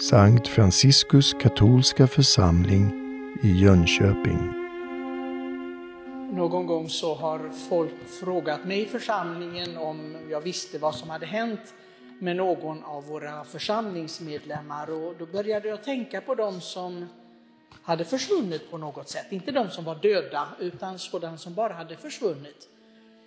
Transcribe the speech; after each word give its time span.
Sankt 0.00 0.48
Franciskus 0.48 1.34
katolska 1.34 2.06
församling 2.06 2.92
i 3.42 3.52
Jönköping. 3.62 4.52
Någon 6.32 6.66
gång 6.66 6.88
så 6.88 7.14
har 7.14 7.50
folk 7.68 8.08
frågat 8.20 8.64
mig 8.64 8.82
i 8.82 8.86
församlingen 8.86 9.76
om 9.76 10.16
jag 10.30 10.40
visste 10.40 10.78
vad 10.78 10.94
som 10.94 11.10
hade 11.10 11.26
hänt 11.26 11.74
med 12.18 12.36
någon 12.36 12.84
av 12.84 13.06
våra 13.06 13.44
församlingsmedlemmar 13.44 14.90
och 14.90 15.14
då 15.18 15.26
började 15.26 15.68
jag 15.68 15.84
tänka 15.84 16.20
på 16.20 16.34
dem 16.34 16.60
som 16.60 17.06
hade 17.82 18.04
försvunnit 18.04 18.70
på 18.70 18.78
något 18.78 19.08
sätt. 19.08 19.26
Inte 19.30 19.52
de 19.52 19.70
som 19.70 19.84
var 19.84 19.94
döda, 19.94 20.48
utan 20.60 20.98
sådana 20.98 21.38
som 21.38 21.54
bara 21.54 21.72
hade 21.72 21.96
försvunnit. 21.96 22.68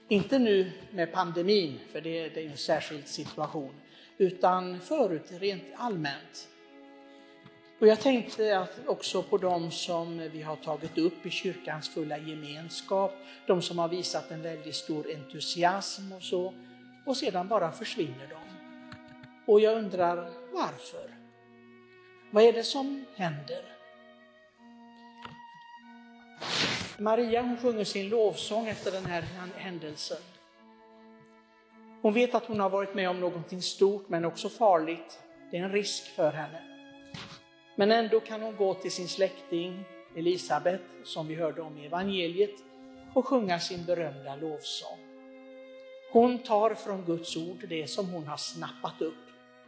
Inte 0.08 0.40
nu 0.40 0.72
med 0.92 1.14
pandemin, 1.14 1.80
för 1.92 2.02
det, 2.02 2.30
det 2.30 2.46
är 2.46 2.50
en 2.50 2.58
särskild 2.58 3.08
situation, 3.08 3.74
utan 4.18 4.80
förut 4.80 5.32
rent 5.40 5.64
allmänt. 5.76 6.48
Och 7.80 7.88
jag 7.88 8.00
tänkte 8.00 8.60
att 8.60 8.80
också 8.88 9.24
på 9.24 9.38
de 9.38 9.72
som 9.72 10.30
vi 10.34 10.42
har 10.42 10.56
tagit 10.56 10.98
upp 10.98 11.26
i 11.26 11.30
kyrkans 11.30 11.90
fulla 11.90 12.18
gemenskap, 12.18 13.14
de 13.48 13.62
som 13.62 13.80
har 13.80 13.88
visat 13.88 14.32
en 14.32 14.42
väldigt 14.42 14.76
stor 14.76 15.12
entusiasm 15.16 16.12
och 16.12 16.24
så, 16.24 16.54
och 17.06 17.18
sedan 17.18 17.48
bara 17.48 17.72
försvinner 17.72 18.28
de. 18.30 18.38
Och 19.46 19.60
jag 19.60 19.78
undrar 19.78 20.16
varför? 20.54 21.18
Vad 22.32 22.44
är 22.44 22.54
det 22.54 22.64
som 22.64 23.06
händer? 23.16 23.62
Maria 26.98 27.42
hon 27.42 27.58
sjunger 27.58 27.84
sin 27.84 28.10
lovsång 28.10 28.68
efter 28.68 28.92
den 28.92 29.06
här 29.06 29.24
händelsen. 29.56 30.22
Hon 32.02 32.14
vet 32.14 32.36
att 32.36 32.46
hon 32.46 32.60
har 32.60 32.70
varit 32.70 32.96
med 32.96 33.10
om 33.10 33.20
någonting 33.20 33.62
stort 33.62 34.10
men 34.10 34.26
också 34.26 34.50
farligt. 34.50 35.20
Det 35.52 35.58
är 35.58 35.64
en 35.64 35.72
risk 35.72 36.16
för 36.16 36.32
henne. 36.32 36.77
Men 37.80 37.92
ändå 37.92 38.20
kan 38.20 38.42
hon 38.42 38.56
gå 38.56 38.74
till 38.74 38.92
sin 38.92 39.08
släkting 39.08 39.84
Elisabet, 40.16 40.82
som 41.04 41.28
vi 41.28 41.36
hörde 41.36 41.62
om 41.62 41.78
i 41.78 41.86
evangeliet, 41.86 42.56
och 43.14 43.28
sjunga 43.28 43.60
sin 43.60 43.86
berömda 43.86 44.36
lovsång. 44.36 44.98
Hon 46.12 46.40
tar 46.40 46.74
från 46.74 47.06
Guds 47.06 47.38
ord 47.38 47.66
det 47.70 47.88
som 47.88 48.10
hon 48.10 48.28
har 48.28 48.38
snappat 48.38 49.02
upp 49.02 49.14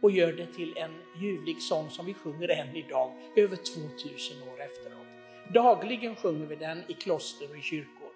och 0.00 0.10
gör 0.10 0.32
det 0.32 0.46
till 0.46 0.76
en 0.76 1.22
ljuvlig 1.22 1.62
sång 1.62 1.90
som 1.90 2.06
vi 2.06 2.14
sjunger 2.14 2.48
än 2.48 2.76
idag, 2.76 3.12
över 3.36 3.56
2000 3.56 4.48
år 4.48 4.60
efteråt. 4.60 5.06
Dagligen 5.54 6.16
sjunger 6.16 6.46
vi 6.46 6.56
den 6.56 6.82
i 6.88 6.94
kloster 6.94 7.50
och 7.50 7.56
i 7.56 7.62
kyrkor. 7.62 8.12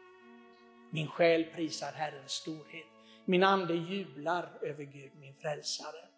Min 0.90 1.08
själ 1.08 1.44
prisar 1.44 1.92
Herrens 1.94 2.32
storhet. 2.32 2.86
Min 3.24 3.42
ande 3.42 3.74
jublar 3.74 4.58
över 4.62 4.84
Gud, 4.84 5.10
min 5.20 5.34
frälsare. 5.34 6.13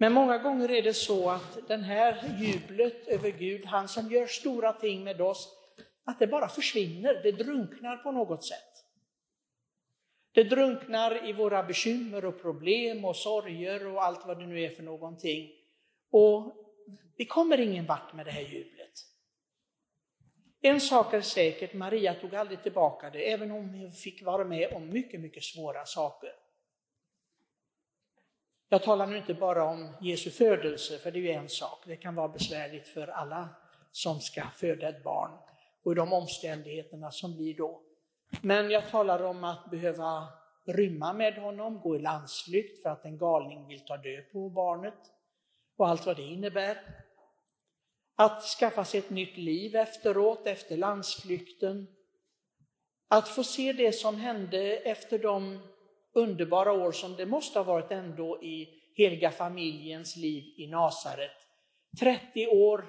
Men 0.00 0.12
många 0.12 0.38
gånger 0.38 0.70
är 0.70 0.82
det 0.82 0.94
så 0.94 1.30
att 1.30 1.68
den 1.68 1.82
här 1.82 2.36
jublet 2.40 3.08
över 3.08 3.30
Gud, 3.30 3.64
han 3.64 3.88
som 3.88 4.10
gör 4.10 4.26
stora 4.26 4.72
ting 4.72 5.04
med 5.04 5.20
oss, 5.20 5.54
att 6.04 6.18
det 6.18 6.26
bara 6.26 6.48
försvinner, 6.48 7.22
det 7.22 7.32
drunknar 7.32 7.96
på 7.96 8.12
något 8.12 8.44
sätt. 8.44 8.84
Det 10.32 10.44
drunknar 10.44 11.28
i 11.28 11.32
våra 11.32 11.62
bekymmer 11.62 12.24
och 12.24 12.42
problem 12.42 13.04
och 13.04 13.16
sorger 13.16 13.86
och 13.86 14.04
allt 14.04 14.26
vad 14.26 14.38
det 14.38 14.46
nu 14.46 14.62
är 14.62 14.70
för 14.70 14.82
någonting. 14.82 15.50
Och 16.10 16.52
vi 17.16 17.24
kommer 17.24 17.60
ingen 17.60 17.86
vart 17.86 18.14
med 18.14 18.26
det 18.26 18.32
här 18.32 18.42
jublet. 18.42 18.92
En 20.60 20.80
sak 20.80 21.14
är 21.14 21.20
säkert, 21.20 21.74
Maria 21.74 22.14
tog 22.14 22.34
aldrig 22.34 22.62
tillbaka 22.62 23.10
det, 23.10 23.32
även 23.32 23.50
om 23.50 23.68
hon 23.68 23.92
fick 23.92 24.22
vara 24.22 24.44
med 24.44 24.72
om 24.72 24.88
mycket, 24.88 25.20
mycket 25.20 25.42
svåra 25.42 25.84
saker. 25.84 26.30
Jag 28.68 28.82
talar 28.82 29.06
nu 29.06 29.16
inte 29.16 29.34
bara 29.34 29.64
om 29.64 29.96
Jesu 30.00 30.30
födelse, 30.30 30.98
för 30.98 31.10
det 31.10 31.18
är 31.18 31.22
ju 31.22 31.30
en 31.30 31.48
sak. 31.48 31.82
Det 31.86 31.96
kan 31.96 32.14
vara 32.14 32.28
besvärligt 32.28 32.88
för 32.88 33.06
alla 33.06 33.48
som 33.92 34.20
ska 34.20 34.42
föda 34.56 34.88
ett 34.88 35.02
barn 35.02 35.30
och 35.82 35.94
de 35.94 36.12
omständigheterna 36.12 37.10
som 37.10 37.36
blir 37.36 37.56
då. 37.56 37.80
Men 38.42 38.70
jag 38.70 38.90
talar 38.90 39.22
om 39.22 39.44
att 39.44 39.70
behöva 39.70 40.28
rymma 40.64 41.12
med 41.12 41.34
honom, 41.34 41.80
gå 41.80 41.96
i 41.96 41.98
landsflykt 41.98 42.82
för 42.82 42.90
att 42.90 43.04
en 43.04 43.18
galning 43.18 43.66
vill 43.68 43.86
ta 43.86 43.96
död 43.96 44.24
på 44.32 44.48
barnet 44.48 44.98
och 45.76 45.88
allt 45.88 46.06
vad 46.06 46.16
det 46.16 46.22
innebär. 46.22 46.78
Att 48.16 48.42
skaffa 48.42 48.84
sig 48.84 48.98
ett 48.98 49.10
nytt 49.10 49.36
liv 49.36 49.76
efteråt, 49.76 50.46
efter 50.46 50.76
landsflykten. 50.76 51.86
Att 53.08 53.28
få 53.28 53.44
se 53.44 53.72
det 53.72 53.92
som 53.92 54.16
hände 54.16 54.76
efter 54.76 55.18
de 55.18 55.58
underbara 56.18 56.72
år 56.72 56.92
som 56.92 57.16
det 57.16 57.26
måste 57.26 57.58
ha 57.58 57.64
varit 57.64 57.90
ändå 57.90 58.42
i 58.42 58.68
heliga 58.94 59.30
familjens 59.30 60.16
liv 60.16 60.44
i 60.56 60.66
Nasaret. 60.66 61.30
30 62.00 62.46
år 62.46 62.84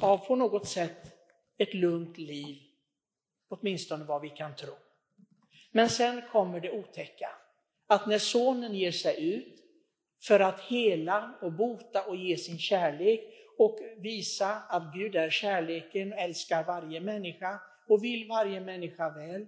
av 0.00 0.18
på 0.18 0.36
något 0.36 0.68
sätt 0.68 1.18
ett 1.58 1.74
lugnt 1.74 2.18
liv, 2.18 2.56
åtminstone 3.48 4.04
vad 4.04 4.22
vi 4.22 4.30
kan 4.30 4.56
tro. 4.56 4.72
Men 5.70 5.88
sen 5.88 6.22
kommer 6.32 6.60
det 6.60 6.72
otäcka, 6.72 7.28
att 7.86 8.06
när 8.06 8.18
sonen 8.18 8.74
ger 8.74 8.92
sig 8.92 9.34
ut 9.34 9.58
för 10.22 10.40
att 10.40 10.60
hela 10.60 11.34
och 11.42 11.52
bota 11.52 12.04
och 12.04 12.16
ge 12.16 12.36
sin 12.36 12.58
kärlek 12.58 13.20
och 13.58 13.78
visa 13.98 14.62
att 14.68 14.94
Gud 14.94 15.16
är 15.16 15.30
kärleken 15.30 16.12
och 16.12 16.18
älskar 16.18 16.64
varje 16.64 17.00
människa 17.00 17.60
och 17.88 18.04
vill 18.04 18.28
varje 18.28 18.60
människa 18.60 19.10
väl, 19.10 19.46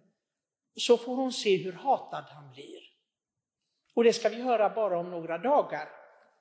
så 0.77 0.97
får 0.97 1.17
hon 1.17 1.33
se 1.33 1.57
hur 1.57 1.73
hatad 1.73 2.25
han 2.29 2.53
blir. 2.53 2.84
Och 3.95 4.05
det 4.05 4.13
ska 4.13 4.29
vi 4.29 4.43
höra 4.43 4.71
bara 4.71 4.99
om 4.99 5.11
några 5.11 5.39
dagar 5.39 5.89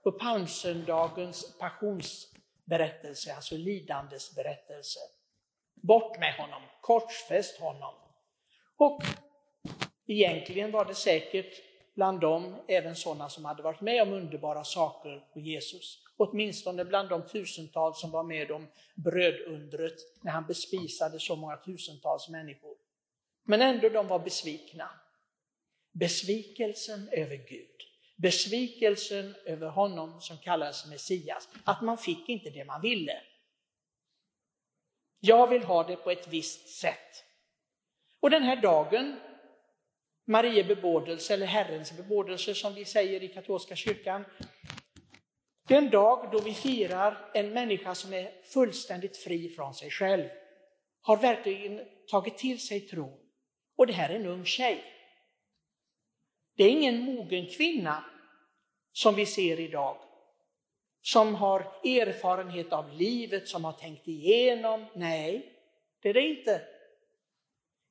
på 0.03 0.11
palmsöndagens 0.11 1.57
passionsberättelse, 1.57 3.35
alltså 3.35 3.57
lidandes 3.57 4.35
berättelse. 4.35 4.99
Bort 5.75 6.19
med 6.19 6.33
honom, 6.33 6.61
korsfäst 6.81 7.59
honom. 7.59 7.93
Och 8.77 9.01
egentligen 10.07 10.71
var 10.71 10.85
det 10.85 10.95
säkert 10.95 11.61
bland 11.95 12.19
dem 12.19 12.55
även 12.67 12.95
sådana 12.95 13.29
som 13.29 13.45
hade 13.45 13.63
varit 13.63 13.81
med 13.81 14.01
om 14.01 14.13
underbara 14.13 14.63
saker 14.63 15.27
på 15.33 15.39
Jesus. 15.39 16.03
Åtminstone 16.17 16.85
bland 16.85 17.09
de 17.09 17.27
tusentals 17.27 17.99
som 17.99 18.11
var 18.11 18.23
med 18.23 18.51
om 18.51 18.67
brödundret 18.95 19.95
när 20.21 20.31
han 20.31 20.45
bespisade 20.47 21.19
så 21.19 21.35
många 21.35 21.57
tusentals 21.57 22.29
människor. 22.29 22.75
Men 23.43 23.61
ändå 23.61 23.89
de 23.89 24.07
var 24.07 24.19
besvikna. 24.19 24.89
Besvikelsen 25.93 27.09
över 27.11 27.35
Gud. 27.35 27.69
Besvikelsen 28.15 29.35
över 29.45 29.69
honom 29.69 30.21
som 30.21 30.37
kallades 30.37 30.89
Messias. 30.89 31.49
Att 31.63 31.81
man 31.81 31.97
fick 31.97 32.29
inte 32.29 32.49
det 32.49 32.65
man 32.65 32.81
ville. 32.81 33.21
Jag 35.19 35.47
vill 35.47 35.63
ha 35.63 35.83
det 35.83 35.95
på 35.95 36.11
ett 36.11 36.27
visst 36.27 36.69
sätt. 36.69 37.23
Och 38.19 38.29
den 38.29 38.43
här 38.43 38.55
dagen, 38.55 39.19
Marie 40.25 40.63
bebådelse 40.63 41.33
eller 41.33 41.45
Herrens 41.45 41.97
bebådelse 41.97 42.55
som 42.55 42.73
vi 42.73 42.85
säger 42.85 43.23
i 43.23 43.27
katolska 43.27 43.75
kyrkan, 43.75 44.25
det 45.67 45.73
är 45.73 45.77
en 45.77 45.89
dag 45.89 46.29
då 46.31 46.39
vi 46.39 46.53
firar 46.53 47.31
en 47.33 47.53
människa 47.53 47.95
som 47.95 48.13
är 48.13 48.31
fullständigt 48.43 49.17
fri 49.17 49.49
från 49.49 49.73
sig 49.73 49.89
själv. 49.89 50.29
Har 51.01 51.17
verkligen 51.17 51.81
tagit 52.11 52.37
till 52.37 52.59
sig 52.59 52.81
tron. 52.81 53.19
Och 53.77 53.87
det 53.87 53.93
här 53.93 54.09
är 54.09 54.15
en 54.15 54.25
ung 54.25 54.45
tjej. 54.45 54.83
Det 56.55 56.63
är 56.63 56.69
ingen 56.69 56.99
mogen 56.99 57.47
kvinna 57.47 58.03
som 58.91 59.15
vi 59.15 59.25
ser 59.25 59.59
idag. 59.59 59.97
Som 61.01 61.35
har 61.35 61.59
erfarenhet 61.83 62.73
av 62.73 62.93
livet, 62.93 63.47
som 63.47 63.65
har 63.65 63.73
tänkt 63.73 64.07
igenom. 64.07 64.85
Nej, 64.93 65.59
det 66.01 66.09
är 66.09 66.13
det 66.13 66.27
inte. 66.27 66.61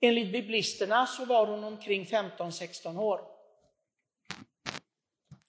Enligt 0.00 0.32
biblisterna 0.32 1.06
så 1.06 1.24
var 1.24 1.46
hon 1.46 1.64
omkring 1.64 2.04
15-16 2.04 2.98
år. 2.98 3.20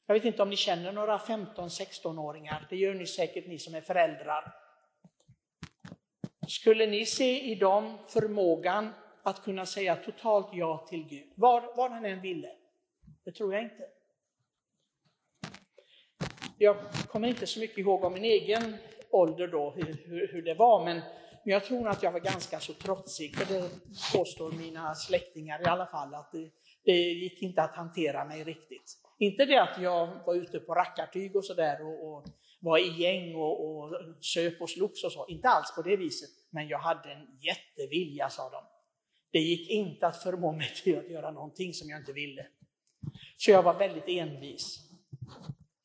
Jag 0.05 0.13
vet 0.13 0.25
inte 0.25 0.41
om 0.41 0.49
ni 0.49 0.55
känner 0.55 0.91
några 0.91 1.17
15-16-åringar, 1.17 2.67
det 2.69 2.75
gör 2.75 2.93
ni 2.93 3.07
säkert 3.07 3.47
ni 3.47 3.59
som 3.59 3.75
är 3.75 3.81
föräldrar. 3.81 4.53
Skulle 6.47 6.87
ni 6.87 7.05
se 7.05 7.41
i 7.41 7.55
dem 7.55 7.97
förmågan 8.07 8.93
att 9.23 9.43
kunna 9.43 9.65
säga 9.65 9.95
totalt 9.95 10.47
ja 10.53 10.85
till 10.89 11.03
Gud, 11.03 11.31
var, 11.35 11.75
var 11.75 11.89
han 11.89 12.05
än 12.05 12.21
ville? 12.21 12.49
Det 13.23 13.31
tror 13.31 13.53
jag 13.53 13.63
inte. 13.63 13.87
Jag 16.57 16.77
kommer 17.07 17.27
inte 17.27 17.47
så 17.47 17.59
mycket 17.59 17.77
ihåg 17.77 18.03
om 18.03 18.13
min 18.13 18.23
egen 18.23 18.75
ålder 19.09 19.47
då, 19.47 19.71
hur, 19.71 19.97
hur, 20.05 20.27
hur 20.27 20.41
det 20.41 20.53
var, 20.53 20.85
men, 20.85 20.95
men 21.43 21.53
jag 21.53 21.65
tror 21.65 21.87
att 21.87 22.03
jag 22.03 22.11
var 22.11 22.19
ganska 22.19 22.59
så 22.59 22.73
trotsig, 22.73 23.35
för 23.35 23.53
det 23.53 23.69
påstår 24.13 24.51
mina 24.51 24.95
släktingar 24.95 25.61
i 25.61 25.65
alla 25.65 25.85
fall, 25.85 26.13
att 26.13 26.31
det, 26.31 26.49
det 26.83 26.91
gick 26.91 27.41
inte 27.41 27.61
att 27.61 27.75
hantera 27.75 28.25
mig 28.25 28.43
riktigt. 28.43 28.97
Inte 29.19 29.45
det 29.45 29.61
att 29.61 29.81
jag 29.81 30.25
var 30.25 30.35
ute 30.35 30.59
på 30.59 30.73
rackartyg 30.73 31.35
och 31.35 31.45
sådär 31.45 31.81
och, 31.81 32.13
och, 32.13 32.25
var 32.59 32.77
i 32.77 33.01
gäng 33.01 33.35
och, 33.35 33.67
och 33.67 33.93
söp 34.21 34.61
och 34.61 34.69
slogs 34.69 35.03
och 35.03 35.11
så, 35.11 35.27
inte 35.27 35.47
alls 35.47 35.75
på 35.75 35.81
det 35.81 35.95
viset. 35.95 36.29
Men 36.49 36.67
jag 36.67 36.79
hade 36.79 37.11
en 37.11 37.27
jättevilja, 37.41 38.29
sa 38.29 38.49
de. 38.49 38.63
Det 39.31 39.39
gick 39.39 39.69
inte 39.69 40.07
att 40.07 40.23
förmå 40.23 40.51
mig 40.51 40.73
till 40.83 40.99
att 40.99 41.09
göra 41.09 41.31
någonting 41.31 41.73
som 41.73 41.89
jag 41.89 41.99
inte 41.99 42.13
ville. 42.13 42.47
Så 43.45 43.51
jag 43.51 43.63
var 43.63 43.73
väldigt 43.73 44.07
envis. 44.07 44.79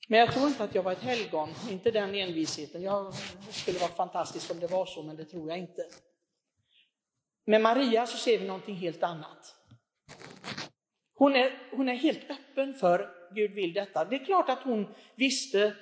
Men 0.08 0.18
jag 0.18 0.32
tror 0.32 0.48
inte 0.48 0.64
att 0.64 0.74
jag 0.74 0.82
var 0.82 0.92
ett 0.92 1.02
helgon, 1.02 1.48
inte 1.70 1.90
den 1.90 2.14
envisheten. 2.14 2.82
Jag 2.82 3.14
skulle 3.50 3.78
vara 3.78 3.90
fantastiskt 3.90 4.50
om 4.50 4.60
det 4.60 4.66
var 4.66 4.86
så, 4.86 5.02
men 5.02 5.16
det 5.16 5.24
tror 5.24 5.48
jag 5.48 5.58
inte. 5.58 5.82
Med 7.46 7.60
Maria 7.60 8.06
så 8.06 8.16
ser 8.16 8.38
vi 8.38 8.46
någonting 8.46 8.74
helt 8.74 9.02
annat. 9.02 9.54
Hon 11.14 11.36
är, 11.36 11.68
hon 11.76 11.88
är 11.88 11.94
helt 11.94 12.30
öppen 12.30 12.74
för 12.74 13.10
Gud 13.34 13.50
vill 13.50 13.72
detta. 13.72 14.04
Det 14.04 14.16
är 14.16 14.24
klart 14.24 14.48
att 14.48 14.62
hon 14.62 14.94
visste 15.14 15.76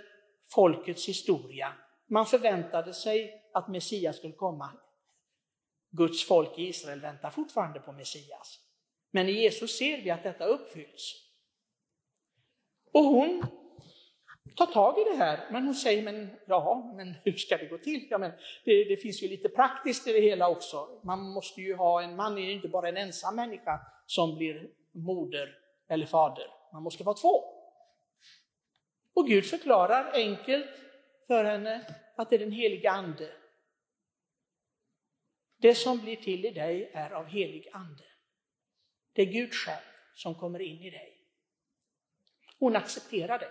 folkets 0.54 1.08
historia. 1.08 1.72
Man 2.08 2.26
förväntade 2.26 2.94
sig 2.94 3.42
att 3.54 3.68
Messias 3.68 4.16
skulle 4.16 4.34
komma. 4.34 4.70
Guds 5.90 6.26
folk 6.26 6.58
i 6.58 6.62
Israel 6.62 7.00
väntar 7.00 7.30
fortfarande 7.30 7.80
på 7.80 7.92
Messias. 7.92 8.58
Men 9.10 9.28
i 9.28 9.32
Jesus 9.32 9.78
ser 9.78 10.02
vi 10.02 10.10
att 10.10 10.22
detta 10.22 10.44
uppfylls. 10.44 11.25
Och 12.96 13.04
hon 13.04 13.46
tar 14.56 14.66
tag 14.66 14.98
i 14.98 15.04
det 15.04 15.16
här, 15.16 15.48
men 15.50 15.64
hon 15.64 15.74
säger, 15.74 16.02
men 16.02 16.30
ja, 16.46 16.92
men 16.96 17.14
hur 17.24 17.32
ska 17.32 17.56
det 17.56 17.66
gå 17.66 17.78
till? 17.78 18.06
Ja, 18.10 18.18
men 18.18 18.32
det, 18.64 18.84
det 18.84 18.96
finns 18.96 19.22
ju 19.22 19.28
lite 19.28 19.48
praktiskt 19.48 20.06
i 20.06 20.12
det 20.12 20.20
hela 20.20 20.48
också. 20.48 21.00
Man 21.02 21.20
måste 21.30 21.60
ju 21.60 21.74
ha 21.74 22.02
en 22.02 22.16
man, 22.16 22.38
är 22.38 22.42
ju 22.42 22.52
inte 22.52 22.68
bara 22.68 22.88
en 22.88 22.96
ensam 22.96 23.36
människa 23.36 23.80
som 24.06 24.36
blir 24.36 24.70
moder 24.92 25.58
eller 25.88 26.06
fader. 26.06 26.46
Man 26.72 26.82
måste 26.82 27.04
vara 27.04 27.16
två. 27.16 27.44
Och 29.14 29.26
Gud 29.26 29.46
förklarar 29.46 30.10
enkelt 30.14 30.70
för 31.26 31.44
henne 31.44 31.86
att 32.16 32.30
det 32.30 32.36
är 32.36 32.40
den 32.40 32.52
heliga 32.52 32.90
ande. 32.90 33.32
Det 35.56 35.74
som 35.74 35.98
blir 35.98 36.16
till 36.16 36.44
i 36.44 36.50
dig 36.50 36.90
är 36.94 37.10
av 37.10 37.26
helig 37.26 37.68
ande. 37.72 38.04
Det 39.12 39.22
är 39.22 39.26
Gud 39.26 39.54
själv 39.54 39.84
som 40.14 40.34
kommer 40.34 40.60
in 40.60 40.82
i 40.82 40.90
dig. 40.90 41.15
Hon 42.58 42.76
accepterar 42.76 43.38
det. 43.38 43.50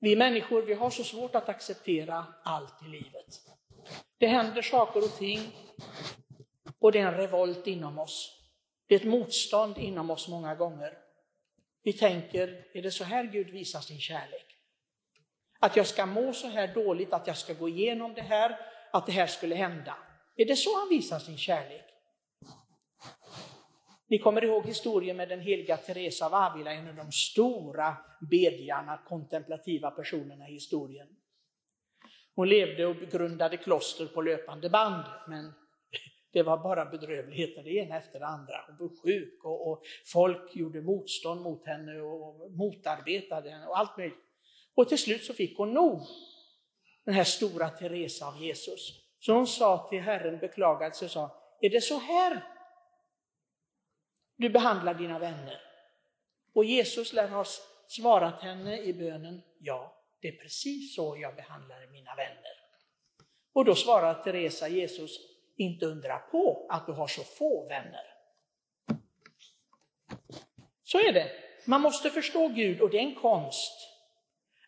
Vi 0.00 0.16
människor 0.16 0.62
vi 0.62 0.74
har 0.74 0.90
så 0.90 1.04
svårt 1.04 1.34
att 1.34 1.48
acceptera 1.48 2.26
allt 2.44 2.82
i 2.86 2.88
livet. 2.88 3.40
Det 4.18 4.26
händer 4.26 4.62
saker 4.62 5.04
och 5.04 5.16
ting 5.18 5.40
och 6.78 6.92
det 6.92 6.98
är 6.98 7.06
en 7.06 7.14
revolt 7.14 7.66
inom 7.66 7.98
oss. 7.98 8.34
Det 8.86 8.94
är 8.94 9.00
ett 9.00 9.06
motstånd 9.06 9.78
inom 9.78 10.10
oss 10.10 10.28
många 10.28 10.54
gånger. 10.54 10.98
Vi 11.82 11.92
tänker, 11.92 12.64
är 12.74 12.82
det 12.82 12.90
så 12.90 13.04
här 13.04 13.24
Gud 13.24 13.50
visar 13.50 13.80
sin 13.80 14.00
kärlek? 14.00 14.46
Att 15.60 15.76
jag 15.76 15.86
ska 15.86 16.06
må 16.06 16.32
så 16.32 16.48
här 16.48 16.74
dåligt, 16.74 17.12
att 17.12 17.26
jag 17.26 17.36
ska 17.36 17.52
gå 17.54 17.68
igenom 17.68 18.14
det 18.14 18.22
här, 18.22 18.58
att 18.92 19.06
det 19.06 19.12
här 19.12 19.26
skulle 19.26 19.54
hända. 19.54 19.96
Är 20.36 20.44
det 20.44 20.56
så 20.56 20.78
han 20.78 20.88
visar 20.88 21.18
sin 21.18 21.38
kärlek? 21.38 21.84
Ni 24.10 24.18
kommer 24.18 24.44
ihåg 24.44 24.66
historien 24.66 25.16
med 25.16 25.28
den 25.28 25.40
heliga 25.40 25.76
Teresa 25.76 26.26
av 26.26 26.34
Avila, 26.34 26.72
en 26.72 26.88
av 26.88 26.94
de 26.94 27.12
stora 27.12 27.96
bedjarna, 28.30 29.00
kontemplativa 29.08 29.90
personerna 29.90 30.48
i 30.48 30.52
historien. 30.52 31.08
Hon 32.34 32.48
levde 32.48 32.86
och 32.86 32.96
grundade 32.96 33.56
kloster 33.56 34.06
på 34.06 34.22
löpande 34.22 34.70
band, 34.70 35.04
men 35.28 35.52
det 36.32 36.42
var 36.42 36.58
bara 36.58 36.84
bedrövligheter, 36.84 37.62
det 37.62 37.70
ena 37.70 37.96
efter 37.96 38.18
det 38.18 38.26
andra. 38.26 38.64
Hon 38.66 38.76
blev 38.76 38.88
sjuk 38.88 39.44
och, 39.44 39.70
och, 39.70 39.82
folk 40.12 40.56
gjorde 40.56 40.80
motstånd 40.80 41.40
mot 41.40 41.66
henne 41.66 42.00
och 42.00 42.52
motarbetade 42.52 43.50
henne 43.50 43.66
och 43.66 43.78
allt 43.78 43.96
möjligt. 43.96 44.18
Och 44.74 44.88
till 44.88 44.98
slut 44.98 45.24
så 45.24 45.34
fick 45.34 45.58
hon 45.58 45.74
nog, 45.74 46.02
den 47.04 47.14
här 47.14 47.24
stora 47.24 47.68
Teresa 47.68 48.26
av 48.26 48.42
Jesus. 48.42 49.04
Så 49.20 49.32
hon 49.32 49.46
sa 49.46 49.86
till 49.90 50.00
Herren, 50.00 50.38
beklagade 50.38 50.94
sig 50.94 51.06
och 51.06 51.12
sa, 51.12 51.30
är 51.60 51.70
det 51.70 51.80
så 51.80 51.98
här 51.98 52.57
du 54.38 54.48
behandlar 54.48 54.94
dina 54.94 55.18
vänner? 55.18 55.60
Och 56.54 56.64
Jesus 56.64 57.12
lär 57.12 57.28
ha 57.28 57.44
svarat 57.88 58.42
henne 58.42 58.78
i 58.78 58.94
bönen, 58.94 59.42
ja, 59.58 60.04
det 60.20 60.28
är 60.28 60.32
precis 60.32 60.94
så 60.94 61.16
jag 61.20 61.36
behandlar 61.36 61.86
mina 61.92 62.14
vänner. 62.14 62.58
Och 63.52 63.64
då 63.64 63.74
svarar 63.74 64.14
Teresa 64.14 64.68
Jesus, 64.68 65.18
inte 65.56 65.86
undra 65.86 66.18
på 66.18 66.66
att 66.70 66.86
du 66.86 66.92
har 66.92 67.06
så 67.06 67.22
få 67.22 67.68
vänner. 67.68 68.14
Så 70.82 70.98
är 70.98 71.12
det. 71.12 71.30
Man 71.64 71.80
måste 71.80 72.10
förstå 72.10 72.48
Gud 72.48 72.80
och 72.80 72.90
det 72.90 72.98
är 72.98 73.02
en 73.02 73.14
konst. 73.14 73.72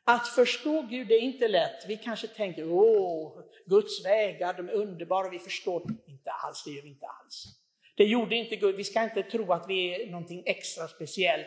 Att 0.05 0.29
förstå 0.29 0.83
Gud 0.83 1.13
är 1.13 1.19
inte 1.19 1.49
lätt. 1.49 1.85
Vi 1.89 1.97
kanske 1.97 2.27
tänker, 2.27 2.73
åh, 2.73 3.41
Guds 3.67 4.05
vägar, 4.05 4.55
de 4.55 4.69
är 4.69 4.73
underbara, 4.73 5.29
vi 5.29 5.39
förstår 5.39 5.83
inte 6.07 6.31
alls, 6.31 6.65
det 6.65 6.71
gör 6.71 6.83
vi 6.83 6.89
inte 6.89 7.07
alls. 7.07 7.60
Det 7.97 8.05
gjorde 8.05 8.37
inte 8.37 8.57
Gud, 8.57 8.77
vi 8.77 8.85
ska 8.85 9.05
inte 9.05 9.23
tro 9.23 9.53
att 9.53 9.69
vi 9.69 9.95
är 9.95 10.11
någonting 10.11 10.43
extra 10.47 10.89
speciellt, 10.89 11.47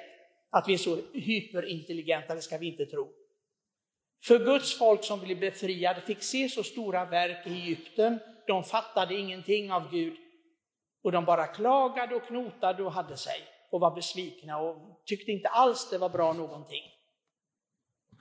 att 0.50 0.68
vi 0.68 0.74
är 0.74 0.78
så 0.78 1.02
hyperintelligenta, 1.14 2.36
det 2.36 2.42
ska 2.42 2.58
vi 2.58 2.68
inte 2.68 2.86
tro. 2.86 3.12
För 4.26 4.40
Guds 4.40 4.78
folk 4.78 5.04
som 5.04 5.20
blev 5.20 5.40
befriade 5.40 6.02
fick 6.02 6.24
se 6.24 6.50
så 6.50 6.64
stora 6.64 7.06
verk 7.06 7.48
i 7.48 7.62
Egypten, 7.62 8.20
de 8.48 8.64
fattade 8.64 9.16
ingenting 9.16 9.72
av 9.72 9.92
Gud. 9.92 10.18
Och 11.04 11.12
de 11.12 11.26
bara 11.26 11.48
klagade 11.48 12.16
och 12.16 12.28
knotade 12.28 12.84
och 12.84 12.92
hade 12.92 13.18
sig 13.18 13.42
och 13.72 13.80
var 13.80 13.96
besvikna 13.96 14.58
och 14.58 15.04
tyckte 15.06 15.32
inte 15.32 15.50
alls 15.50 15.90
det 15.90 15.98
var 15.98 16.10
bra 16.10 16.34
någonting. 16.34 16.84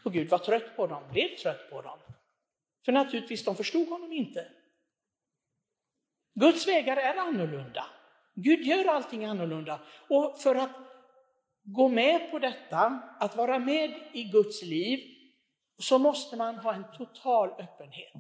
Och 0.05 0.13
Gud 0.13 0.29
var 0.29 0.39
trött 0.39 0.77
på 0.77 0.87
dem, 0.87 1.03
blev 1.13 1.37
trött 1.37 1.71
på 1.71 1.83
dem. 1.83 1.99
För 2.85 2.93
naturligtvis, 2.93 3.45
de 3.45 3.57
förstod 3.57 3.89
honom 3.89 4.13
inte. 4.13 4.49
Guds 6.35 6.69
vägar 6.69 6.97
är 6.97 7.17
annorlunda. 7.17 7.87
Gud 8.35 8.61
gör 8.61 8.85
allting 8.85 9.25
annorlunda. 9.25 9.81
Och 10.09 10.41
för 10.43 10.55
att 10.55 10.71
gå 11.63 11.89
med 11.89 12.31
på 12.31 12.39
detta, 12.39 13.01
att 13.21 13.37
vara 13.37 13.59
med 13.59 13.95
i 14.13 14.25
Guds 14.25 14.63
liv, 14.63 15.01
så 15.79 15.99
måste 15.99 16.37
man 16.37 16.55
ha 16.57 16.75
en 16.75 16.85
total 16.99 17.49
öppenhet. 17.49 18.13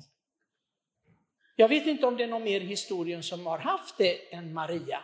Jag 1.56 1.68
vet 1.68 1.86
inte 1.86 2.06
om 2.06 2.16
det 2.16 2.24
är 2.24 2.28
någon 2.28 2.44
mer 2.44 2.60
i 2.60 2.66
historien 2.66 3.22
som 3.22 3.46
har 3.46 3.58
haft 3.58 3.98
det 3.98 4.34
än 4.34 4.54
Maria 4.54 5.02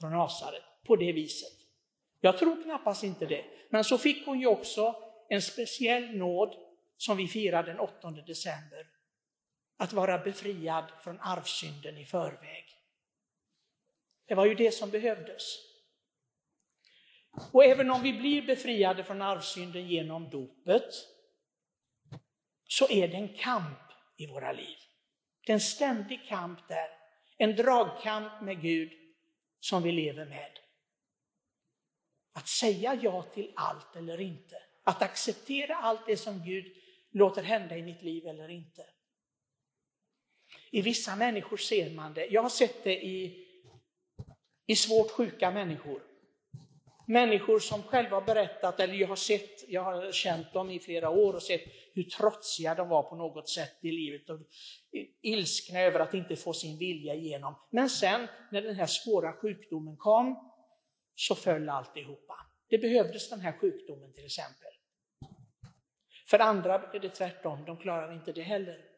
från 0.00 0.12
Nasaret 0.12 0.62
på 0.86 0.96
det 0.96 1.12
viset. 1.12 1.52
Jag 2.20 2.38
tror 2.38 2.62
knappast 2.62 3.04
inte 3.04 3.26
det. 3.26 3.44
Men 3.70 3.84
så 3.84 3.98
fick 3.98 4.26
hon 4.26 4.40
ju 4.40 4.46
också 4.46 4.94
en 5.28 5.42
speciell 5.42 6.16
nåd 6.16 6.54
som 6.96 7.16
vi 7.16 7.28
firar 7.28 7.62
den 7.62 7.80
8 7.80 8.10
december. 8.10 8.86
Att 9.76 9.92
vara 9.92 10.18
befriad 10.18 10.84
från 11.00 11.20
arvsynden 11.20 11.98
i 11.98 12.04
förväg. 12.04 12.73
Det 14.26 14.34
var 14.34 14.46
ju 14.46 14.54
det 14.54 14.70
som 14.70 14.90
behövdes. 14.90 15.42
Och 17.52 17.64
även 17.64 17.90
om 17.90 18.02
vi 18.02 18.12
blir 18.12 18.42
befriade 18.42 19.04
från 19.04 19.22
arvsynden 19.22 19.88
genom 19.88 20.30
dopet, 20.30 20.94
så 22.68 22.90
är 22.90 23.08
det 23.08 23.16
en 23.16 23.34
kamp 23.34 23.78
i 24.16 24.26
våra 24.26 24.52
liv. 24.52 24.76
Det 25.46 25.52
är 25.52 25.54
en 25.54 25.60
ständig 25.60 26.28
kamp 26.28 26.68
där. 26.68 26.88
En 27.36 27.56
dragkamp 27.56 28.42
med 28.42 28.62
Gud 28.62 28.92
som 29.60 29.82
vi 29.82 29.92
lever 29.92 30.24
med. 30.24 30.58
Att 32.32 32.48
säga 32.48 32.94
ja 33.02 33.22
till 33.22 33.52
allt 33.56 33.96
eller 33.96 34.20
inte. 34.20 34.56
Att 34.84 35.02
acceptera 35.02 35.76
allt 35.76 36.06
det 36.06 36.16
som 36.16 36.44
Gud 36.44 36.76
låter 37.12 37.42
hända 37.42 37.76
i 37.76 37.82
mitt 37.82 38.02
liv 38.02 38.26
eller 38.26 38.48
inte. 38.48 38.86
I 40.70 40.82
vissa 40.82 41.16
människor 41.16 41.56
ser 41.56 41.90
man 41.90 42.14
det. 42.14 42.26
Jag 42.26 42.42
har 42.42 42.48
sett 42.48 42.84
det 42.84 43.04
i, 43.04 43.43
i 44.66 44.76
svårt 44.76 45.10
sjuka 45.10 45.50
människor. 45.50 46.02
Människor 47.06 47.58
som 47.58 47.82
själva 47.82 48.16
har 48.16 48.26
berättat, 48.26 48.80
eller 48.80 48.94
jag 48.94 49.08
har 49.08 49.16
sett, 49.16 49.68
jag 49.68 49.82
har 49.82 50.12
känt 50.12 50.52
dem 50.52 50.70
i 50.70 50.80
flera 50.80 51.10
år 51.10 51.34
och 51.34 51.42
sett 51.42 51.62
hur 51.94 52.02
trotsiga 52.02 52.74
de 52.74 52.88
var 52.88 53.02
på 53.02 53.16
något 53.16 53.48
sätt 53.48 53.78
i 53.80 53.92
livet 53.92 54.30
och 54.30 54.38
ilskna 55.22 55.80
över 55.80 56.00
att 56.00 56.14
inte 56.14 56.36
få 56.36 56.52
sin 56.52 56.78
vilja 56.78 57.14
igenom. 57.14 57.54
Men 57.70 57.90
sen 57.90 58.28
när 58.50 58.62
den 58.62 58.74
här 58.74 58.86
svåra 58.86 59.32
sjukdomen 59.32 59.96
kom 59.96 60.52
så 61.14 61.34
föll 61.34 61.68
alltihopa. 61.68 62.34
Det 62.68 62.78
behövdes 62.78 63.30
den 63.30 63.40
här 63.40 63.52
sjukdomen 63.52 64.12
till 64.12 64.24
exempel. 64.24 64.70
För 66.26 66.38
andra 66.38 66.74
är 66.74 67.00
det 67.00 67.08
tvärtom, 67.08 67.64
de 67.64 67.76
klarar 67.76 68.12
inte 68.12 68.32
det 68.32 68.42
heller. 68.42 68.93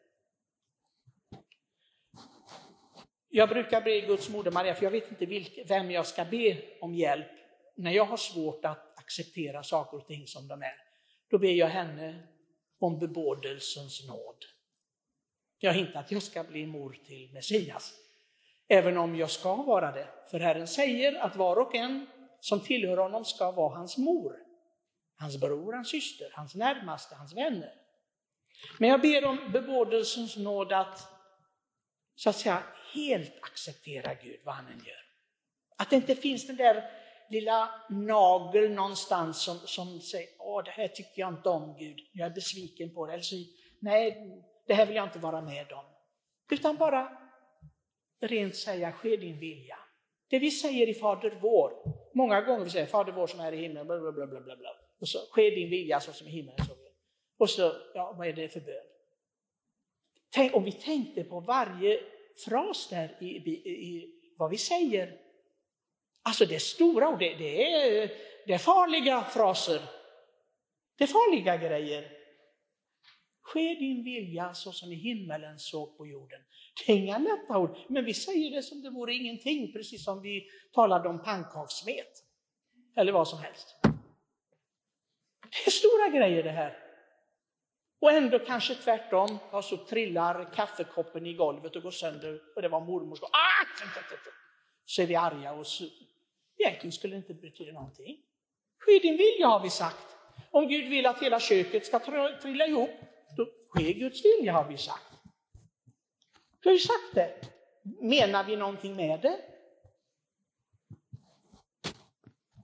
Jag 3.29 3.49
brukar 3.49 3.81
be 3.81 4.01
Guds 4.01 4.29
moder 4.29 4.51
Maria, 4.51 4.75
för 4.75 4.83
jag 4.83 4.91
vet 4.91 5.11
inte 5.11 5.63
vem 5.67 5.91
jag 5.91 6.07
ska 6.07 6.25
be 6.25 6.61
om 6.81 6.95
hjälp 6.95 7.27
när 7.75 7.91
jag 7.91 8.05
har 8.05 8.17
svårt 8.17 8.65
att 8.65 8.99
acceptera 8.99 9.63
saker 9.63 9.97
och 9.97 10.07
ting 10.07 10.27
som 10.27 10.47
de 10.47 10.61
är. 10.61 10.75
Då 11.29 11.37
ber 11.37 11.51
jag 11.51 11.67
henne 11.67 12.27
om 12.79 12.99
bebådelsens 12.99 14.07
nåd. 14.07 14.45
Jag 15.59 15.73
har 15.73 15.79
inte 15.79 15.99
att 15.99 16.11
jag 16.11 16.23
ska 16.23 16.43
bli 16.43 16.65
mor 16.65 16.97
till 17.05 17.33
Messias, 17.33 17.93
även 18.67 18.97
om 18.97 19.15
jag 19.15 19.29
ska 19.29 19.55
vara 19.55 19.91
det. 19.91 20.07
För 20.31 20.39
Herren 20.39 20.67
säger 20.67 21.15
att 21.15 21.35
var 21.35 21.55
och 21.55 21.75
en 21.75 22.07
som 22.39 22.59
tillhör 22.59 22.97
honom 22.97 23.25
ska 23.25 23.51
vara 23.51 23.75
hans 23.75 23.97
mor, 23.97 24.35
hans 25.19 25.37
bror, 25.41 25.73
hans 25.73 25.89
syster, 25.89 26.31
hans 26.33 26.55
närmaste, 26.55 27.15
hans 27.15 27.35
vänner. 27.35 27.73
Men 28.77 28.89
jag 28.89 29.01
ber 29.01 29.25
om 29.25 29.51
bebådelsens 29.53 30.37
nåd 30.37 30.71
att, 30.71 31.16
så 32.17 32.29
att 32.29 32.35
säga, 32.35 32.63
helt 32.93 33.33
acceptera 33.41 34.13
Gud, 34.13 34.39
vad 34.45 34.55
han 34.55 34.67
än 34.67 34.83
gör. 34.85 35.03
Att 35.77 35.89
det 35.89 35.95
inte 35.95 36.15
finns 36.15 36.47
den 36.47 36.55
där 36.55 36.83
lilla 37.29 37.69
nagel 37.89 38.71
någonstans 38.71 39.43
som, 39.43 39.57
som 39.57 39.99
säger, 39.99 40.29
åh 40.39 40.63
det 40.63 40.71
här 40.71 40.87
tycker 40.87 41.21
jag 41.21 41.33
inte 41.33 41.49
om 41.49 41.77
Gud, 41.79 41.99
jag 42.13 42.25
är 42.25 42.33
besviken 42.33 42.93
på 42.93 43.05
det. 43.05 43.13
Eller 43.13 43.23
så, 43.23 43.35
nej, 43.81 44.31
det 44.67 44.73
här 44.73 44.85
vill 44.85 44.95
jag 44.95 45.05
inte 45.05 45.19
vara 45.19 45.41
med 45.41 45.71
om. 45.71 45.85
Utan 46.51 46.75
bara 46.75 47.17
rent 48.21 48.55
säga, 48.55 48.91
ske 48.91 49.17
din 49.17 49.39
vilja. 49.39 49.77
Det 50.29 50.39
vi 50.39 50.51
säger 50.51 50.89
i 50.89 50.93
Fader 50.93 51.39
vår, 51.41 51.71
många 52.15 52.41
gånger 52.41 52.63
vi 52.63 52.69
säger 52.69 52.85
Fader 52.85 53.11
vår 53.11 53.27
som 53.27 53.39
är 53.39 53.51
i 53.51 53.57
himlen, 53.57 53.87
bla 53.87 53.99
bla 53.99 54.11
bla 54.11 54.27
bla 54.27 54.55
bla. 54.55 54.69
Och 54.99 55.07
så, 55.07 55.19
ske 55.31 55.49
din 55.49 55.69
vilja 55.69 55.99
så 55.99 56.13
som 56.13 56.27
i 56.27 56.31
himlen. 56.31 56.55
Så. 56.57 56.73
Och 57.37 57.49
så, 57.49 57.73
ja 57.93 58.15
vad 58.17 58.27
är 58.27 58.33
det 58.33 58.49
för 58.49 58.59
bön? 58.59 58.96
Tänk, 60.29 60.55
om 60.55 60.63
vi 60.63 60.71
tänkte 60.71 61.23
på 61.23 61.39
varje 61.39 61.99
fras 62.45 62.87
där 62.89 63.17
i, 63.19 63.25
i, 63.25 63.69
i 63.69 64.13
vad 64.37 64.49
vi 64.49 64.57
säger. 64.57 65.17
Alltså 66.23 66.45
det 66.45 66.55
är 66.55 66.59
stora 66.59 67.09
ord, 67.09 67.19
det, 67.19 67.35
det, 67.35 67.73
är, 67.73 68.11
det 68.47 68.53
är 68.53 68.57
farliga 68.57 69.23
fraser. 69.23 69.81
Det 70.97 71.03
är 71.03 71.07
farliga 71.07 71.57
grejer. 71.57 72.11
Ske 73.41 73.73
din 73.73 74.03
vilja 74.03 74.53
så 74.53 74.71
som 74.71 74.91
i 74.91 74.95
himmelen 74.95 75.59
så 75.59 75.85
på 75.85 76.07
jorden. 76.07 76.39
Det 76.85 76.91
är 76.91 76.97
inga 76.97 77.17
lätta 77.17 77.57
ord, 77.57 77.77
men 77.87 78.05
vi 78.05 78.13
säger 78.13 78.55
det 78.55 78.63
som 78.63 78.81
det 78.81 78.89
vore 78.89 79.13
ingenting, 79.13 79.73
precis 79.73 80.05
som 80.05 80.21
vi 80.21 80.49
talade 80.73 81.09
om 81.09 81.23
pannkakssmet. 81.23 82.23
Eller 82.95 83.11
vad 83.11 83.27
som 83.27 83.39
helst. 83.39 83.75
Det 85.49 85.67
är 85.67 85.71
stora 85.71 86.09
grejer 86.09 86.43
det 86.43 86.51
här. 86.51 86.86
Och 87.99 88.11
ändå 88.11 88.39
kanske 88.39 88.75
tvärtom, 88.75 89.37
ja, 89.51 89.61
så 89.61 89.77
trillar 89.77 90.53
kaffekoppen 90.53 91.25
i 91.25 91.33
golvet 91.33 91.75
och 91.75 91.83
går 91.83 91.91
sönder 91.91 92.41
och 92.55 92.61
det 92.61 92.67
var 92.67 92.81
mormors 92.81 93.21
ah! 93.21 93.57
Så 94.85 95.01
är 95.01 95.05
vi 95.05 95.15
arga 95.15 95.53
och 95.53 95.67
så, 95.67 95.83
egentligen 96.57 96.91
skulle 96.91 97.13
det 97.13 97.17
inte 97.17 97.33
betyda 97.33 97.71
någonting. 97.71 98.17
Ske 98.79 98.99
din 98.99 99.17
vilja 99.17 99.47
har 99.47 99.59
vi 99.59 99.69
sagt. 99.69 100.17
Om 100.51 100.67
Gud 100.67 100.89
vill 100.89 101.05
att 101.05 101.21
hela 101.21 101.39
köket 101.39 101.85
ska 101.85 101.99
trilla 102.41 102.67
ihop, 102.67 102.89
då 103.37 103.45
sker 103.45 103.93
Guds 103.93 104.25
vilja 104.25 104.53
har 104.53 104.63
vi 104.63 104.77
sagt. 104.77 105.03
Vi 106.61 106.69
har 106.69 106.73
ju 106.73 106.79
sagt 106.79 107.13
det. 107.13 107.33
Menar 108.01 108.43
vi 108.43 108.55
någonting 108.55 108.95
med 108.95 109.21
det? 109.21 109.39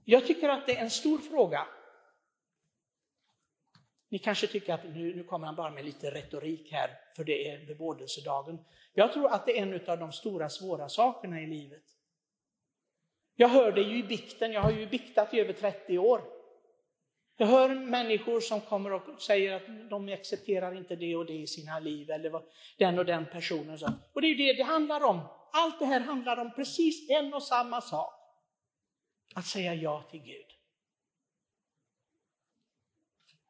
Jag 0.06 0.28
tycker 0.28 0.50
att 0.50 0.66
det 0.66 0.78
är 0.78 0.82
en 0.82 0.90
stor 0.90 1.18
fråga. 1.18 1.68
Ni 4.14 4.20
kanske 4.20 4.48
tycker 4.48 4.74
att 4.74 4.84
nu, 4.84 5.16
nu 5.16 5.24
kommer 5.24 5.46
han 5.46 5.56
bara 5.56 5.72
med 5.72 5.86
lite 5.86 6.12
retorik 6.12 6.72
här, 6.72 6.90
för 7.16 7.24
det 7.24 7.50
är 7.50 7.66
bebådelsedagen. 7.66 8.60
Jag 8.94 9.14
tror 9.14 9.34
att 9.34 9.46
det 9.46 9.60
är 9.60 9.62
en 9.62 9.90
av 9.90 10.00
de 10.00 10.12
stora 10.12 10.50
svåra 10.50 10.90
sakerna 10.90 11.42
i 11.42 11.48
livet. 11.48 11.84
Jag 13.36 13.48
hör 13.48 13.72
det 13.72 13.82
ju 13.82 14.00
i 14.00 14.04
bikten, 14.04 14.52
jag 14.52 14.62
har 14.62 14.72
ju 14.72 14.88
biktat 14.88 15.34
i 15.34 15.40
över 15.40 15.54
30 15.54 15.98
år. 15.98 16.22
Jag 17.38 17.48
hör 17.48 17.70
människor 17.76 18.40
som 18.40 18.62
kommer 18.62 18.94
och 18.94 19.22
säger 19.22 19.56
att 19.56 19.90
de 19.90 20.14
accepterar 20.14 20.78
inte 20.78 20.96
det 20.96 21.16
och 21.16 21.26
det 21.26 21.34
i 21.34 21.48
sina 21.48 21.80
liv, 21.80 22.12
eller 22.12 22.42
den 22.78 23.00
och 23.00 23.06
den 23.06 23.26
personen. 23.26 23.78
Och 24.14 24.22
det 24.22 24.28
är 24.28 24.30
ju 24.30 24.36
det 24.36 24.54
det 24.54 24.64
handlar 24.64 25.04
om. 25.04 25.20
Allt 25.54 25.80
det 25.80 25.86
här 25.86 26.00
handlar 26.00 26.38
om 26.38 26.52
precis 26.56 27.10
en 27.10 27.34
och 27.34 27.44
samma 27.44 27.82
sak. 27.82 28.14
Att 29.36 29.46
säga 29.46 29.74
ja 29.74 30.04
till 30.12 30.22
Gud. 30.22 30.63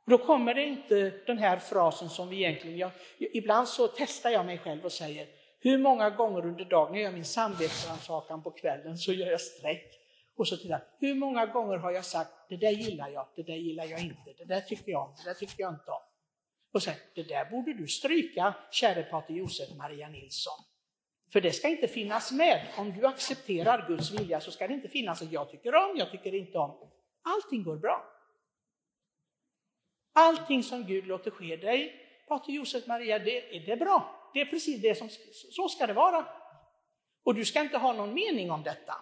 Då 0.06 0.18
kommer 0.18 0.54
det 0.54 0.64
inte 0.64 1.10
den 1.26 1.38
här 1.38 1.58
frasen 1.58 2.10
som 2.10 2.30
vi 2.30 2.38
egentligen, 2.38 2.78
jag, 2.78 2.92
ibland 3.18 3.68
så 3.68 3.88
testar 3.88 4.30
jag 4.30 4.46
mig 4.46 4.58
själv 4.58 4.86
och 4.86 4.92
säger, 4.92 5.28
hur 5.60 5.78
många 5.78 6.10
gånger 6.10 6.46
under 6.46 6.66
dagen, 6.66 6.92
när 6.92 7.00
jag 7.00 7.06
gör 7.06 7.16
min 7.16 7.26
samvetsrannsakan 7.26 8.44
på 8.44 8.52
kvällen, 8.52 8.98
så 8.98 9.14
gör 9.14 9.32
jag 9.32 9.42
streck 9.42 10.00
och 10.38 10.48
så 10.48 10.58
tittar 10.58 10.84
hur 11.00 11.16
många 11.16 11.46
gånger 11.46 11.78
har 11.78 11.92
jag 11.92 12.06
sagt, 12.06 12.32
det 12.50 12.58
där 12.58 12.72
gillar 12.72 13.10
jag, 13.10 13.28
det 13.36 13.44
där 13.44 13.56
gillar 13.56 13.86
jag 13.86 14.00
inte, 14.00 14.34
det 14.38 14.46
där 14.46 14.62
tycker 14.62 14.92
jag 14.92 15.02
om, 15.02 15.16
det 15.24 15.30
där 15.30 15.34
tycker 15.34 15.56
jag 15.58 15.74
inte 15.74 15.92
om. 15.92 16.02
Och 16.74 16.84
sen, 16.84 16.94
det 17.16 17.24
där 17.24 17.46
borde 17.46 17.74
du 17.74 17.88
stryka, 17.88 18.56
käre 18.72 19.04
pater 19.04 19.34
Josef 19.34 19.70
Maria 19.78 20.10
Nilsson. 20.10 20.60
För 21.34 21.42
det 21.42 21.52
ska 21.52 21.68
inte 21.68 21.88
finnas 21.88 22.32
med. 22.32 22.68
Om 22.78 22.94
du 22.94 23.06
accepterar 23.06 23.88
Guds 23.88 24.12
vilja 24.12 24.40
så 24.40 24.52
ska 24.52 24.68
det 24.68 24.74
inte 24.74 24.88
finnas 24.88 25.22
att 25.22 25.32
jag 25.32 25.52
tycker 25.52 25.76
om, 25.76 25.98
jag 25.98 26.12
tycker 26.12 26.34
inte 26.34 26.58
om. 26.58 26.92
Allting 27.22 27.64
går 27.64 27.78
bra. 27.78 28.13
Allting 30.14 30.64
som 30.64 30.86
Gud 30.86 31.08
låter 31.08 31.32
ske 31.32 31.56
dig, 31.56 32.00
pater 32.28 32.52
Josef 32.52 32.88
Maria, 32.88 33.20
det, 33.20 33.42
det 33.66 33.72
är 33.72 33.78
bra. 33.78 34.30
Det 34.34 34.42
är 34.42 34.46
precis 34.46 34.82
det 34.82 34.96
som, 34.96 35.10
så 35.52 35.70
ska 35.70 35.88
det 35.88 35.94
vara. 35.94 36.26
Och 37.24 37.36
du 37.36 37.46
ska 37.46 37.62
inte 37.62 37.78
ha 37.78 37.94
någon 37.94 38.14
mening 38.14 38.52
om 38.52 38.64
detta. 38.64 38.96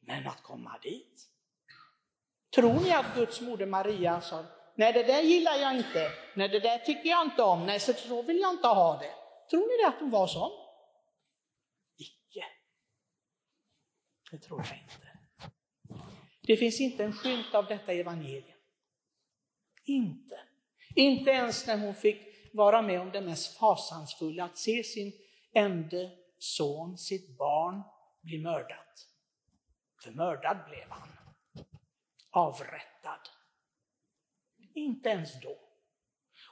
Men 0.00 0.26
att 0.26 0.42
komma 0.42 0.78
dit. 0.82 1.28
Tror 2.54 2.80
ni 2.80 2.92
att 2.92 3.14
Guds 3.14 3.40
moder 3.40 3.66
Maria 3.66 4.20
sa, 4.20 4.44
nej 4.74 4.92
det 4.92 5.02
där 5.02 5.22
gillar 5.22 5.54
jag 5.54 5.76
inte, 5.76 6.10
nej 6.34 6.48
det 6.48 6.60
där 6.60 6.78
tycker 6.78 7.08
jag 7.08 7.22
inte 7.26 7.42
om, 7.42 7.66
nej 7.66 7.80
så 7.80 8.22
vill 8.22 8.40
jag 8.40 8.50
inte 8.50 8.68
ha 8.68 8.98
det. 8.98 9.14
Tror 9.50 9.60
ni 9.60 9.82
det 9.82 9.88
att 9.88 10.00
hon 10.00 10.10
var 10.10 10.26
sån? 10.26 10.50
Icke. 11.96 12.44
Det 14.30 14.38
tror 14.38 14.64
jag 14.70 14.78
inte. 14.78 15.18
Det 16.40 16.56
finns 16.56 16.80
inte 16.80 17.04
en 17.04 17.12
skymt 17.12 17.54
av 17.54 17.66
detta 17.66 17.92
evangelium. 17.92 18.55
Inte. 19.86 20.40
Inte 20.94 21.30
ens 21.30 21.66
när 21.66 21.78
hon 21.78 21.94
fick 21.94 22.22
vara 22.52 22.82
med 22.82 23.00
om 23.00 23.10
det 23.10 23.20
mest 23.20 23.58
fasansfulla, 23.58 24.44
att 24.44 24.58
se 24.58 24.84
sin 24.84 25.12
enda 25.52 26.10
son, 26.38 26.98
sitt 26.98 27.38
barn, 27.38 27.82
bli 28.22 28.38
mördat. 28.38 29.08
För 30.02 30.10
mördad 30.10 30.58
blev 30.68 30.90
han. 30.90 31.08
Avrättad. 32.30 33.20
Inte 34.74 35.08
ens 35.08 35.40
då. 35.40 35.58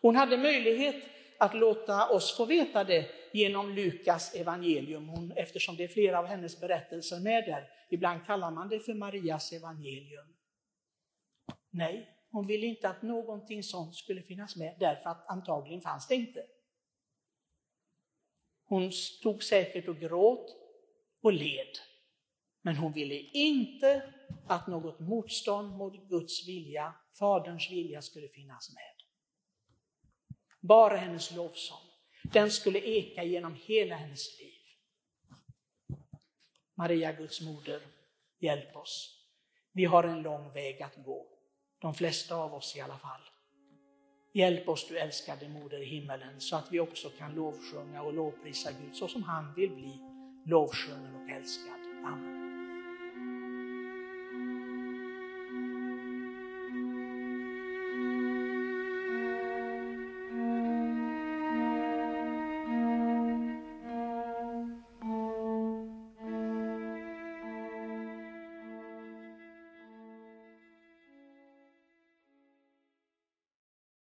Hon 0.00 0.16
hade 0.16 0.36
möjlighet 0.36 1.04
att 1.38 1.54
låta 1.54 2.08
oss 2.08 2.36
få 2.36 2.44
veta 2.44 2.84
det 2.84 3.10
genom 3.32 3.70
Lukas 3.70 4.34
evangelium, 4.34 5.08
hon, 5.08 5.32
eftersom 5.32 5.76
det 5.76 5.84
är 5.84 5.88
flera 5.88 6.18
av 6.18 6.26
hennes 6.26 6.60
berättelser 6.60 7.20
med 7.20 7.44
där. 7.44 7.70
Ibland 7.90 8.26
kallar 8.26 8.50
man 8.50 8.68
det 8.68 8.80
för 8.80 8.94
Marias 8.94 9.52
evangelium. 9.52 10.36
Nej, 11.70 12.13
hon 12.34 12.46
ville 12.46 12.66
inte 12.66 12.88
att 12.88 13.02
någonting 13.02 13.62
sånt 13.62 13.94
skulle 13.94 14.22
finnas 14.22 14.56
med, 14.56 14.76
därför 14.80 15.10
att 15.10 15.28
antagligen 15.28 15.80
fanns 15.80 16.08
det 16.08 16.14
inte. 16.14 16.46
Hon 18.64 18.92
stod 18.92 19.42
säkert 19.42 19.88
och 19.88 19.98
gråt 19.98 20.56
och 21.20 21.32
led. 21.32 21.78
Men 22.62 22.76
hon 22.76 22.92
ville 22.92 23.14
inte 23.32 24.14
att 24.46 24.66
något 24.66 25.00
motstånd 25.00 25.76
mot 25.76 26.08
Guds 26.08 26.48
vilja, 26.48 26.94
Faderns 27.18 27.70
vilja, 27.70 28.02
skulle 28.02 28.28
finnas 28.28 28.74
med. 28.74 28.94
Bara 30.60 30.96
hennes 30.96 31.30
lovsång, 31.30 31.86
den 32.32 32.50
skulle 32.50 32.78
eka 32.78 33.24
genom 33.24 33.54
hela 33.64 33.96
hennes 33.96 34.40
liv. 34.40 34.60
Maria, 36.74 37.12
Guds 37.12 37.40
moder, 37.40 37.82
hjälp 38.38 38.76
oss. 38.76 39.24
Vi 39.72 39.84
har 39.84 40.04
en 40.04 40.22
lång 40.22 40.52
väg 40.52 40.82
att 40.82 41.04
gå, 41.04 41.33
de 41.84 41.94
flesta 41.94 42.34
av 42.36 42.54
oss 42.54 42.76
i 42.76 42.80
alla 42.80 42.98
fall. 42.98 43.20
Hjälp 44.32 44.68
oss 44.68 44.88
du 44.88 44.98
älskade 44.98 45.48
Moder 45.48 45.82
i 45.82 45.84
himmelen 45.84 46.40
så 46.40 46.56
att 46.56 46.72
vi 46.72 46.80
också 46.80 47.08
kan 47.08 47.34
lovsjunga 47.34 48.02
och 48.02 48.14
lovprisa 48.14 48.70
Gud 48.72 48.96
så 48.96 49.08
som 49.08 49.22
han 49.22 49.54
vill 49.54 49.70
bli 49.70 49.98
lovsjungen 50.46 51.14
och 51.14 51.30
älskad. 51.30 51.80
Amen. 52.04 52.53